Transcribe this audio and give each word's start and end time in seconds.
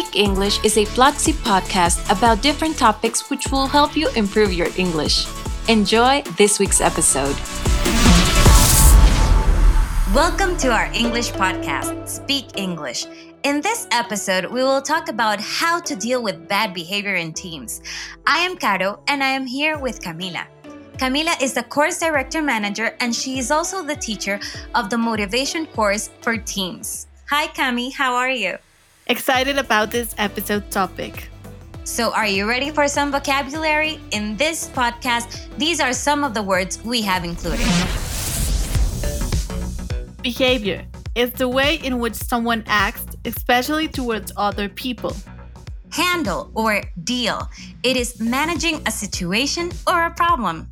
Speak 0.00 0.16
English 0.16 0.64
is 0.64 0.78
a 0.78 0.86
Platzi 0.96 1.34
podcast 1.44 2.00
about 2.10 2.40
different 2.40 2.78
topics 2.78 3.28
which 3.28 3.48
will 3.52 3.66
help 3.66 3.94
you 3.94 4.08
improve 4.16 4.50
your 4.50 4.68
English. 4.78 5.26
Enjoy 5.68 6.22
this 6.38 6.58
week's 6.58 6.80
episode. 6.80 7.36
Welcome 10.14 10.56
to 10.64 10.72
our 10.72 10.88
English 10.94 11.32
podcast, 11.32 12.08
Speak 12.08 12.56
English. 12.56 13.04
In 13.42 13.60
this 13.60 13.88
episode, 13.90 14.46
we 14.46 14.64
will 14.64 14.80
talk 14.80 15.10
about 15.10 15.38
how 15.38 15.78
to 15.80 15.94
deal 15.94 16.22
with 16.22 16.48
bad 16.48 16.72
behavior 16.72 17.16
in 17.16 17.34
teams. 17.34 17.82
I 18.26 18.38
am 18.38 18.56
Caro 18.56 19.02
and 19.06 19.22
I 19.22 19.28
am 19.28 19.44
here 19.44 19.76
with 19.76 20.00
Camila. 20.00 20.46
Camila 20.96 21.36
is 21.42 21.52
the 21.52 21.64
course 21.64 22.00
director 22.00 22.40
manager 22.40 22.96
and 23.00 23.14
she 23.14 23.38
is 23.38 23.50
also 23.50 23.82
the 23.84 23.96
teacher 23.96 24.40
of 24.74 24.88
the 24.88 24.96
motivation 24.96 25.66
course 25.66 26.08
for 26.22 26.38
teams. 26.38 27.06
Hi, 27.28 27.48
Cami, 27.48 27.92
how 27.92 28.14
are 28.14 28.30
you? 28.30 28.56
Excited 29.10 29.58
about 29.58 29.90
this 29.90 30.14
episode 30.18 30.70
topic. 30.70 31.30
So, 31.82 32.12
are 32.12 32.28
you 32.28 32.48
ready 32.48 32.70
for 32.70 32.86
some 32.86 33.10
vocabulary? 33.10 33.98
In 34.12 34.36
this 34.36 34.68
podcast, 34.68 35.48
these 35.58 35.80
are 35.80 35.92
some 35.92 36.22
of 36.22 36.32
the 36.32 36.44
words 36.44 36.80
we 36.84 37.02
have 37.02 37.24
included. 37.24 37.66
Behavior 40.22 40.86
is 41.16 41.32
the 41.32 41.48
way 41.48 41.80
in 41.82 41.98
which 41.98 42.14
someone 42.14 42.62
acts, 42.68 43.04
especially 43.24 43.88
towards 43.88 44.30
other 44.36 44.68
people. 44.68 45.16
Handle 45.90 46.52
or 46.54 46.80
deal. 47.02 47.50
It 47.82 47.96
is 47.96 48.20
managing 48.20 48.80
a 48.86 48.92
situation 48.92 49.72
or 49.88 50.04
a 50.04 50.12
problem. 50.12 50.70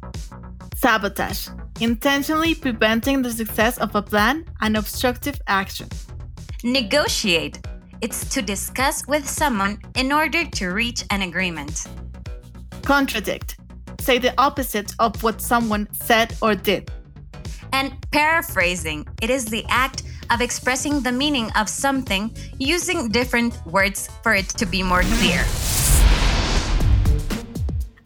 Sabotage, 0.77 1.49
intentionally 1.81 2.55
preventing 2.55 3.21
the 3.21 3.33
success 3.33 3.79
of 3.79 3.97
a 3.97 4.03
plan 4.03 4.45
and 4.61 4.77
obstructive 4.77 5.41
action. 5.49 5.89
Negotiate, 6.63 7.59
it's 8.01 8.29
to 8.35 8.43
discuss 8.43 9.07
with 9.07 9.29
someone 9.29 9.81
in 9.97 10.13
order 10.13 10.45
to 10.45 10.69
reach 10.69 11.05
an 11.11 11.23
agreement. 11.23 11.87
Contradict. 12.83 13.57
Say 14.01 14.19
the 14.19 14.35
opposite 14.39 14.95
of 14.99 15.23
what 15.23 15.41
someone 15.41 15.89
said 15.93 16.37
or 16.41 16.55
did. 16.55 16.91
And 17.73 17.93
paraphrasing. 18.11 19.07
It 19.21 19.31
is 19.31 19.47
the 19.47 19.65
act 19.69 20.05
of 20.31 20.41
expressing 20.41 21.01
the 21.01 21.13
meaning 21.13 21.51
of 21.57 21.69
something 21.69 22.35
using 22.59 23.09
different 23.09 23.59
words 23.67 24.09
for 24.23 24.35
it 24.35 24.49
to 24.51 24.67
be 24.67 24.83
more 24.83 25.03
clear. 25.03 25.45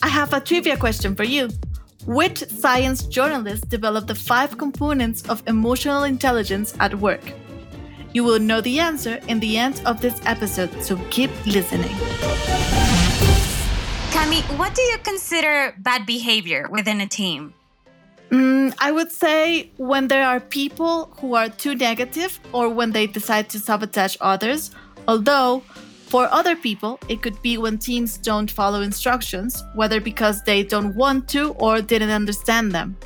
I 0.03 0.09
have 0.09 0.33
a 0.33 0.41
trivia 0.41 0.77
question 0.77 1.15
for 1.15 1.25
you. 1.25 1.51
Which 2.07 2.39
science 2.49 3.05
journalist 3.05 3.69
developed 3.69 4.09
the 4.09 4.17
five 4.17 4.59
components 4.59 5.23
of 5.29 5.43
emotional 5.47 6.03
intelligence 6.03 6.75
at 6.81 6.99
work? 6.99 7.23
You 8.13 8.25
will 8.25 8.39
know 8.39 8.61
the 8.61 8.79
answer 8.79 9.21
in 9.29 9.41
the 9.41 9.57
end 9.57 9.81
of 9.87 10.01
this 10.01 10.21
episode, 10.25 10.83
so 10.83 10.97
keep 11.11 11.31
listening. 11.47 11.97
Cami, 14.13 14.43
what 14.59 14.75
do 14.75 14.83
you 14.83 14.99
consider 14.99 15.75
bad 15.79 16.05
behavior 16.05 16.69
within 16.71 17.01
a 17.01 17.07
team? 17.07 17.55
Mm, 18.31 18.75
I 18.79 18.93
would 18.93 19.11
say 19.11 19.71
when 19.77 20.09
there 20.09 20.27
are 20.27 20.41
people 20.41 21.13
who 21.21 21.35
are 21.35 21.49
too 21.49 21.75
negative 21.75 22.39
or 22.53 22.69
when 22.69 22.93
they 22.93 23.07
decide 23.07 23.49
to 23.51 23.59
sabotage 23.59 24.17
others, 24.21 24.71
although 25.09 25.63
for 26.13 26.29
other 26.31 26.55
people, 26.55 26.99
it 27.09 27.23
could 27.23 27.41
be 27.41 27.57
when 27.57 27.79
teams 27.79 28.19
don't 28.19 28.51
follow 28.51 28.83
instructions, 28.83 29.65
whether 29.75 29.99
because 29.99 30.43
they 30.43 30.63
don't 30.63 30.95
want 30.95 31.29
to 31.29 31.53
or 31.53 31.81
didn't 31.81 32.11
understand 32.11 32.73
them. 32.73 32.97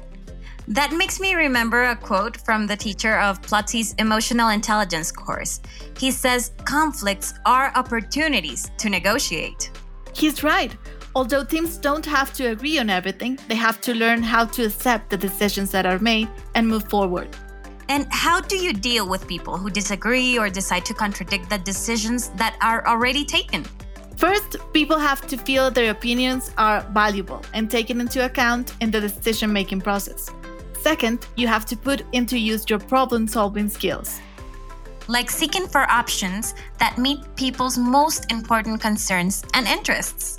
That 0.68 0.92
makes 0.92 1.20
me 1.20 1.34
remember 1.34 1.84
a 1.84 1.96
quote 1.96 2.36
from 2.38 2.66
the 2.66 2.76
teacher 2.76 3.18
of 3.20 3.40
Platzi's 3.40 3.94
emotional 3.98 4.48
intelligence 4.48 5.12
course. 5.12 5.60
He 5.96 6.10
says, 6.10 6.50
Conflicts 6.64 7.34
are 7.46 7.72
opportunities 7.76 8.68
to 8.78 8.90
negotiate. 8.90 9.70
He's 10.12 10.42
right. 10.42 10.76
Although 11.14 11.44
teams 11.44 11.78
don't 11.78 12.04
have 12.04 12.32
to 12.34 12.48
agree 12.48 12.78
on 12.80 12.90
everything, 12.90 13.38
they 13.48 13.54
have 13.54 13.80
to 13.82 13.94
learn 13.94 14.24
how 14.24 14.44
to 14.44 14.66
accept 14.66 15.08
the 15.08 15.16
decisions 15.16 15.70
that 15.70 15.86
are 15.86 16.00
made 16.00 16.28
and 16.56 16.66
move 16.66 16.88
forward. 16.90 17.28
And 17.88 18.08
how 18.10 18.40
do 18.40 18.56
you 18.56 18.72
deal 18.72 19.08
with 19.08 19.28
people 19.28 19.56
who 19.56 19.70
disagree 19.70 20.36
or 20.36 20.50
decide 20.50 20.84
to 20.86 20.94
contradict 20.94 21.48
the 21.48 21.58
decisions 21.58 22.30
that 22.30 22.56
are 22.60 22.84
already 22.88 23.24
taken? 23.24 23.64
First, 24.16 24.56
people 24.72 24.98
have 24.98 25.26
to 25.28 25.36
feel 25.36 25.70
their 25.70 25.90
opinions 25.90 26.50
are 26.58 26.80
valuable 26.92 27.42
and 27.52 27.70
taken 27.70 28.00
into 28.00 28.24
account 28.24 28.74
in 28.80 28.90
the 28.90 29.00
decision 29.00 29.52
making 29.52 29.82
process. 29.82 30.30
Second, 30.86 31.26
you 31.34 31.48
have 31.48 31.66
to 31.66 31.76
put 31.76 32.04
into 32.12 32.38
use 32.38 32.70
your 32.70 32.78
problem 32.78 33.26
solving 33.26 33.68
skills. 33.68 34.20
Like 35.08 35.32
seeking 35.32 35.66
for 35.66 35.80
options 35.90 36.54
that 36.78 36.96
meet 36.96 37.18
people's 37.34 37.76
most 37.76 38.30
important 38.30 38.80
concerns 38.80 39.42
and 39.54 39.66
interests. 39.66 40.36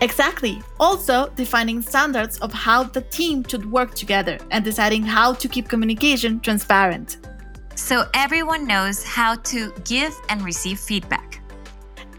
Exactly. 0.00 0.62
Also, 0.78 1.30
defining 1.34 1.82
standards 1.82 2.38
of 2.38 2.52
how 2.52 2.84
the 2.84 3.00
team 3.00 3.42
should 3.42 3.68
work 3.72 3.92
together 3.96 4.38
and 4.52 4.64
deciding 4.64 5.02
how 5.02 5.34
to 5.34 5.48
keep 5.48 5.68
communication 5.68 6.38
transparent. 6.38 7.16
So 7.74 8.04
everyone 8.14 8.68
knows 8.68 9.02
how 9.02 9.34
to 9.50 9.72
give 9.84 10.14
and 10.28 10.42
receive 10.42 10.78
feedback. 10.78 11.40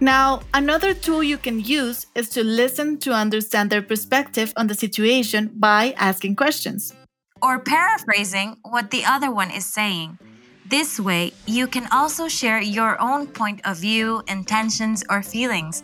Now, 0.02 0.42
another 0.54 0.94
tool 0.94 1.24
you 1.24 1.38
can 1.38 1.62
use 1.62 2.08
is 2.14 2.28
to 2.32 2.44
listen 2.44 2.98
to 3.00 3.14
understand 3.14 3.70
their 3.70 3.82
perspective 3.82 4.52
on 4.58 4.68
the 4.68 4.76
situation 4.76 5.50
by 5.56 5.94
asking 5.98 6.36
questions 6.36 6.94
or 7.44 7.60
paraphrasing 7.60 8.56
what 8.64 8.90
the 8.90 9.04
other 9.04 9.30
one 9.30 9.52
is 9.52 9.66
saying. 9.66 10.18
This 10.66 10.98
way, 10.98 11.34
you 11.46 11.68
can 11.68 11.88
also 11.92 12.30
share 12.30 12.62
your 12.62 13.00
own 13.02 13.28
point 13.28 13.60
of 13.66 13.78
view, 13.78 14.24
intentions, 14.30 15.04
or 15.10 15.22
feelings, 15.22 15.84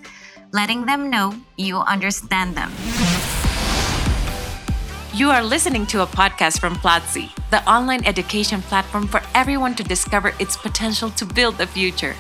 letting 0.54 0.86
them 0.86 1.10
know 1.10 1.36
you 1.58 1.78
understand 1.78 2.56
them. 2.56 2.72
You 5.14 5.30
are 5.32 5.44
listening 5.44 5.86
to 5.88 6.02
a 6.02 6.08
podcast 6.08 6.62
from 6.62 6.76
Platzi, 6.76 7.30
the 7.52 7.62
online 7.70 8.06
education 8.06 8.62
platform 8.62 9.06
for 9.06 9.22
everyone 9.36 9.76
to 9.76 9.84
discover 9.84 10.34
its 10.40 10.56
potential 10.56 11.10
to 11.12 11.26
build 11.26 11.58
the 11.58 11.68
future. 11.68 12.16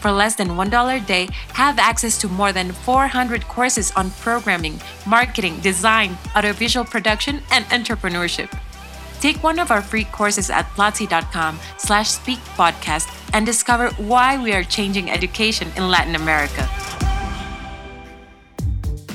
For 0.00 0.10
less 0.10 0.36
than 0.36 0.50
$1 0.50 0.96
a 0.96 1.04
day, 1.04 1.28
have 1.52 1.78
access 1.78 2.16
to 2.18 2.28
more 2.28 2.52
than 2.52 2.72
400 2.72 3.42
courses 3.48 3.92
on 3.96 4.12
programming, 4.22 4.80
marketing, 5.06 5.60
design, 5.60 6.16
audiovisual 6.36 6.86
production, 6.86 7.42
and 7.50 7.64
entrepreneurship. 7.66 8.48
Take 9.20 9.42
one 9.42 9.58
of 9.58 9.70
our 9.70 9.82
free 9.82 10.04
courses 10.04 10.50
at 10.50 10.66
platzi.com 10.70 11.58
slash 11.76 12.08
speak 12.10 12.38
podcast 12.56 13.08
and 13.32 13.44
discover 13.44 13.90
why 14.02 14.42
we 14.42 14.52
are 14.52 14.62
changing 14.62 15.10
education 15.10 15.68
in 15.76 15.88
Latin 15.88 16.14
America. 16.14 16.68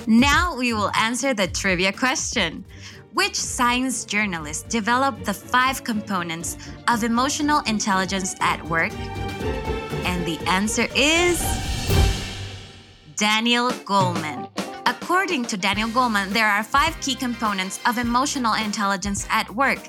Now 0.06 0.56
we 0.56 0.74
will 0.74 0.92
answer 0.96 1.34
the 1.34 1.48
trivia 1.48 1.94
question. 1.94 2.66
Which 3.14 3.36
science 3.36 4.06
journalist 4.06 4.70
developed 4.70 5.24
the 5.24 5.34
five 5.34 5.84
components 5.84 6.58
of 6.88 7.04
emotional 7.04 7.62
intelligence 7.68 8.36
at 8.42 8.62
work? 8.66 8.92
And 10.04 10.26
the 10.26 10.40
answer 10.48 10.88
is 10.96 11.40
Daniel 13.16 13.70
Goleman. 13.70 14.50
According 14.86 15.46
to 15.46 15.58
Daniel 15.58 15.88
Goleman, 15.90 16.30
there 16.30 16.48
are 16.48 16.64
five 16.64 17.00
key 17.00 17.16
components 17.16 17.80
of 17.86 17.98
emotional 17.98 18.54
intelligence 18.56 19.26
at 19.30 19.50
work. 19.50 19.80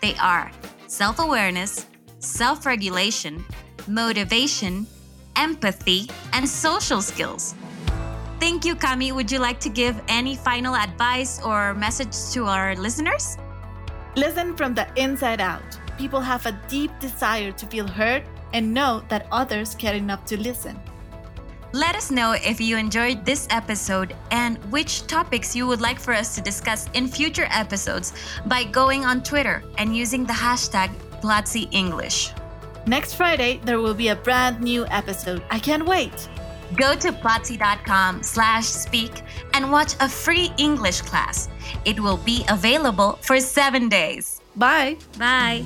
They 0.00 0.14
are 0.16 0.50
self 0.86 1.18
awareness, 1.18 1.86
self 2.20 2.64
regulation, 2.64 3.44
motivation, 3.88 4.86
empathy, 5.34 6.08
and 6.32 6.48
social 6.48 7.02
skills. 7.02 7.54
Thank 8.38 8.64
you, 8.64 8.76
Cami. 8.76 9.12
Would 9.12 9.32
you 9.32 9.40
like 9.40 9.58
to 9.60 9.68
give 9.68 10.00
any 10.06 10.36
final 10.36 10.76
advice 10.76 11.42
or 11.42 11.74
message 11.74 12.14
to 12.32 12.44
our 12.46 12.76
listeners? 12.76 13.36
Listen 14.14 14.56
from 14.56 14.74
the 14.74 14.86
inside 14.94 15.40
out. 15.40 15.64
People 15.98 16.20
have 16.20 16.46
a 16.46 16.60
deep 16.68 16.92
desire 17.00 17.50
to 17.52 17.66
feel 17.66 17.88
heard 17.88 18.22
and 18.52 18.72
know 18.72 19.02
that 19.08 19.26
others 19.32 19.74
care 19.74 19.94
enough 19.94 20.24
to 20.26 20.40
listen. 20.40 20.78
Let 21.74 21.96
us 21.96 22.12
know 22.12 22.36
if 22.38 22.60
you 22.60 22.76
enjoyed 22.76 23.26
this 23.26 23.48
episode 23.50 24.14
and 24.30 24.58
which 24.70 25.08
topics 25.08 25.56
you 25.56 25.66
would 25.66 25.80
like 25.80 25.98
for 25.98 26.14
us 26.14 26.32
to 26.36 26.40
discuss 26.40 26.88
in 26.94 27.08
future 27.08 27.48
episodes 27.50 28.12
by 28.46 28.62
going 28.62 29.04
on 29.04 29.24
Twitter 29.24 29.64
and 29.76 29.96
using 29.96 30.24
the 30.24 30.32
hashtag 30.32 30.94
Platzi 31.20 31.66
English. 31.72 32.30
Next 32.86 33.14
Friday, 33.14 33.60
there 33.64 33.80
will 33.80 33.92
be 33.92 34.10
a 34.10 34.14
brand 34.14 34.60
new 34.60 34.86
episode. 34.86 35.42
I 35.50 35.58
can't 35.58 35.84
wait. 35.84 36.28
Go 36.76 36.94
to 36.94 37.10
platzi.com 37.10 38.22
slash 38.22 38.66
speak 38.66 39.10
and 39.52 39.72
watch 39.72 39.94
a 39.98 40.08
free 40.08 40.52
English 40.58 41.00
class. 41.00 41.48
It 41.84 41.98
will 41.98 42.18
be 42.18 42.44
available 42.50 43.18
for 43.20 43.40
seven 43.40 43.88
days. 43.88 44.40
Bye. 44.54 44.96
Bye. 45.18 45.64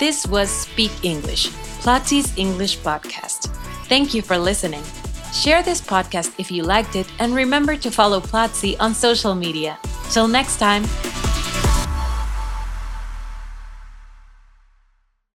This 0.00 0.26
was 0.26 0.50
Speak 0.50 0.90
English, 1.04 1.50
Platzi's 1.78 2.36
English 2.36 2.78
podcast. 2.80 3.54
Thank 3.88 4.14
you 4.14 4.22
for 4.22 4.36
listening. 4.36 4.82
Share 5.32 5.62
this 5.62 5.80
podcast 5.80 6.34
if 6.38 6.50
you 6.50 6.62
liked 6.62 6.96
it 6.96 7.06
and 7.18 7.34
remember 7.34 7.76
to 7.76 7.90
follow 7.90 8.20
Platzi 8.20 8.76
on 8.80 8.94
social 8.94 9.34
media. 9.34 9.78
Till 10.10 10.28
next 10.28 10.58
time. 10.58 10.84